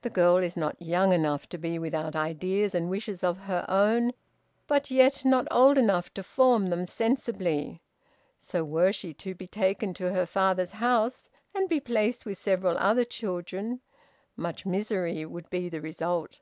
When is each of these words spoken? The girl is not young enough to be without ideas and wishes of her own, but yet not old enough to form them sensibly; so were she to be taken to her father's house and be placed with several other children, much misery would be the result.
The 0.00 0.08
girl 0.08 0.38
is 0.38 0.56
not 0.56 0.80
young 0.80 1.12
enough 1.12 1.46
to 1.50 1.58
be 1.58 1.78
without 1.78 2.16
ideas 2.16 2.74
and 2.74 2.88
wishes 2.88 3.22
of 3.22 3.36
her 3.40 3.66
own, 3.68 4.12
but 4.66 4.90
yet 4.90 5.26
not 5.26 5.46
old 5.50 5.76
enough 5.76 6.10
to 6.14 6.22
form 6.22 6.70
them 6.70 6.86
sensibly; 6.86 7.82
so 8.38 8.64
were 8.64 8.92
she 8.92 9.12
to 9.12 9.34
be 9.34 9.46
taken 9.46 9.92
to 9.92 10.10
her 10.10 10.24
father's 10.24 10.72
house 10.72 11.28
and 11.54 11.68
be 11.68 11.80
placed 11.80 12.24
with 12.24 12.38
several 12.38 12.78
other 12.78 13.04
children, 13.04 13.82
much 14.36 14.64
misery 14.64 15.26
would 15.26 15.50
be 15.50 15.68
the 15.68 15.82
result. 15.82 16.40